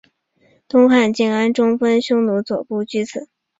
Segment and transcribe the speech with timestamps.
[0.67, 3.29] 东汉建安中分匈奴左部居此。